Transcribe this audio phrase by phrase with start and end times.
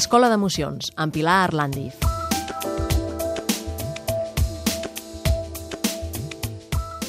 [0.00, 1.94] Escola d'Emocions, amb Pilar Arlandiz.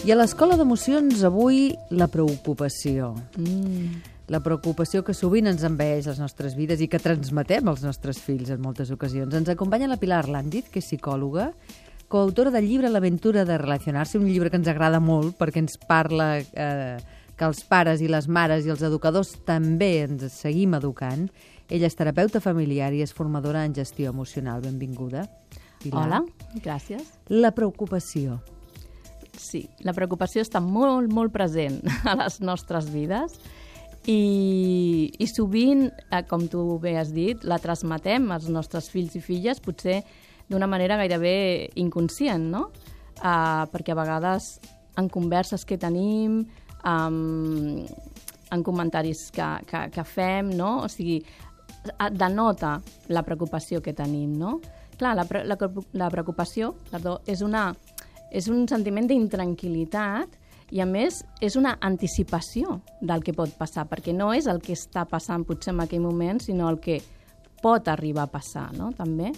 [0.01, 3.13] I a l'Escola d'Emocions avui la preocupació.
[3.37, 4.01] Mm.
[4.33, 8.49] La preocupació que sovint ens envaeix les nostres vides i que transmetem als nostres fills
[8.53, 9.33] en moltes ocasions.
[9.33, 11.51] Ens acompanya la Pilar Arlandiz, que és psicòloga,
[12.11, 16.33] coautora del llibre L'aventura de relacionar-se, un llibre que ens agrada molt perquè ens parla
[16.41, 16.99] eh,
[17.39, 21.29] que els pares i les mares i els educadors també ens seguim educant.
[21.71, 24.59] Ella és terapeuta familiar i és formadora en gestió emocional.
[24.65, 25.23] Benvinguda.
[25.81, 26.03] Pilar.
[26.03, 26.19] Hola,
[26.61, 27.15] gràcies.
[27.31, 28.41] La preocupació.
[29.39, 31.79] Sí, la preocupació està molt, molt present
[32.11, 33.39] a les nostres vides
[34.05, 39.23] i, i sovint, eh, com tu bé has dit, la transmetem als nostres fills i
[39.23, 40.01] filles potser
[40.51, 42.67] d'una manera gairebé inconscient, no?
[43.21, 44.55] Uh, perquè a vegades
[44.99, 46.41] en converses que tenim,
[46.83, 47.85] um,
[48.51, 50.81] en comentaris que, que, que fem, no?
[50.85, 51.21] O sigui,
[52.13, 52.75] denota
[53.09, 54.59] la preocupació que tenim, no?
[54.99, 55.57] Clar, la, la,
[55.97, 57.71] la preocupació perdó, és una
[58.31, 60.37] és un sentiment d'intranquil·litat
[60.71, 64.71] i, a més, és una anticipació del que pot passar, perquè no és el que
[64.77, 67.01] està passant potser en aquell moment, sinó el que
[67.61, 69.33] pot arribar a passar, no?, també.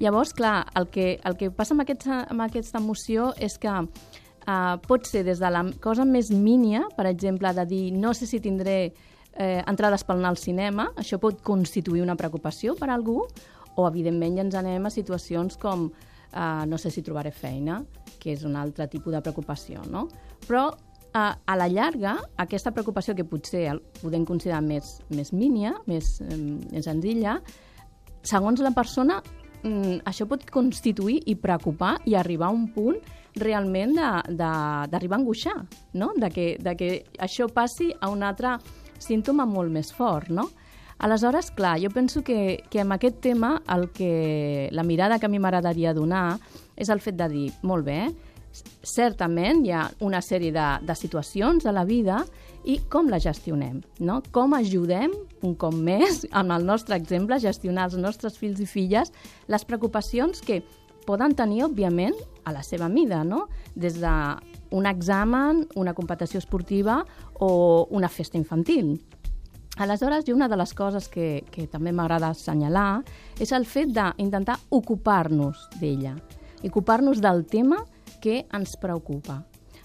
[0.00, 4.76] Llavors, clar, el que, el que passa amb, aquest, amb aquesta emoció és que uh,
[4.88, 8.40] pot ser des de la cosa més mínia, per exemple, de dir no sé si
[8.40, 8.76] tindré
[9.32, 13.22] eh, entrades pel anar al cinema, això pot constituir una preocupació per a algú,
[13.74, 17.80] o, evidentment, ja ens anem a situacions com uh, no sé si trobaré feina,
[18.20, 20.06] que és un altre tipus de preocupació, no?
[20.44, 25.74] Però uh, a la llarga, aquesta preocupació que potser el podem considerar més, més mínia,
[25.88, 27.38] més, um, més senzilla,
[28.22, 29.22] segons la persona,
[29.64, 32.98] um, això pot constituir i preocupar i arribar a un punt
[33.40, 35.56] realment d'arribar a angoixar,
[35.94, 36.12] no?
[36.16, 38.58] de, que, de que això passi a un altre
[39.00, 40.50] símptoma molt més fort, no?
[41.02, 45.32] Aleshores, clar, jo penso que, que amb aquest tema el que, la mirada que a
[45.32, 46.36] mi m'agradaria donar
[46.78, 48.04] és el fet de dir, molt bé,
[48.82, 52.22] certament hi ha una sèrie de, de situacions a la vida
[52.68, 54.20] i com la gestionem, no?
[54.34, 58.68] Com ajudem, un cop més, amb el nostre exemple, a gestionar els nostres fills i
[58.68, 59.12] filles
[59.50, 60.62] les preocupacions que
[61.06, 62.14] poden tenir, òbviament,
[62.46, 63.48] a la seva mida, no?
[63.74, 67.02] Des d'un examen, una competició esportiva
[67.42, 69.00] o una festa infantil.
[69.78, 73.02] Aleshores, una de les coses que, que també m'agrada assenyalar
[73.40, 76.12] és el fet d'intentar ocupar-nos d'ella,
[76.62, 77.80] ocupar-nos del tema
[78.22, 79.42] que ens preocupa.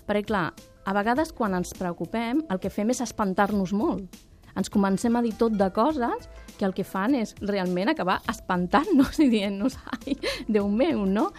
[0.07, 0.45] Perquè, clar,
[0.87, 4.21] a vegades quan ens preocupem el que fem és espantar-nos molt.
[4.57, 9.19] Ens comencem a dir tot de coses que el que fan és realment acabar espantant-nos
[9.21, 10.15] i dient-nos, ai,
[10.47, 11.29] Déu meu, no?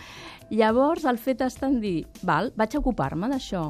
[0.51, 3.65] Llavors, el fet està en dir, val, vaig a ocupar-me d'això.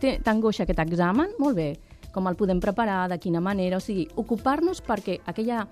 [0.00, 1.32] T'angoixa aquest examen?
[1.40, 1.72] Molt bé
[2.14, 5.64] com el podem preparar, de quina manera, o sigui, ocupar-nos perquè aquella,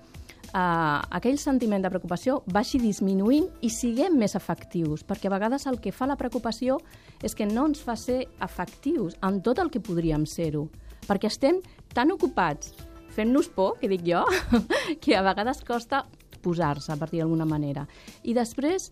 [0.53, 5.79] uh, aquell sentiment de preocupació vagi disminuint i siguem més efectius, perquè a vegades el
[5.81, 6.79] que fa la preocupació
[7.23, 10.67] és que no ens fa ser efectius en tot el que podríem ser-ho,
[11.07, 11.61] perquè estem
[11.93, 12.73] tan ocupats
[13.13, 14.23] fent-nos por, que dic jo,
[15.03, 16.03] que a vegades costa
[16.43, 17.85] posar-se, a partir d'alguna manera.
[18.27, 18.89] I després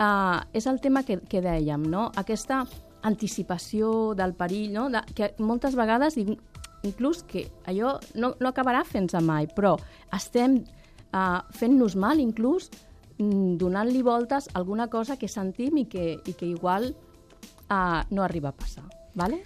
[0.00, 2.08] uh, és el tema que, que dèiem, no?
[2.16, 2.62] aquesta
[3.06, 4.88] anticipació del perill, no?
[4.90, 9.76] de, que moltes vegades inclús que allò no, no acabarà fent-se mai, però
[10.14, 10.62] estem
[11.12, 12.70] uh, fent-nos mal inclús
[13.18, 18.50] mm, donant-li voltes alguna cosa que sentim i que, i que igual uh, no arriba
[18.50, 18.86] a passar.
[19.16, 19.42] ¿vale?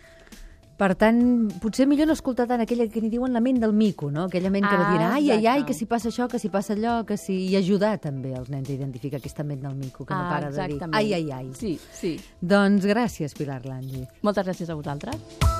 [0.80, 1.18] Per tant,
[1.60, 4.24] potser millor no escoltar tant aquella que ni diuen la ment del mico, no?
[4.30, 6.48] Aquella ment que ah, va dir, ai, ai, ai, que si passa això, que si
[6.48, 7.36] passa allò, que si...
[7.52, 10.48] I ajudar també els nens a identificar aquesta ment del mico, que ah, no para
[10.48, 10.96] exactament.
[10.96, 11.54] de dir, ai, ai, ai.
[11.60, 12.16] Sí, sí.
[12.40, 14.06] Doncs gràcies, Pilar Landi.
[14.24, 15.59] Moltes gràcies a vosaltres.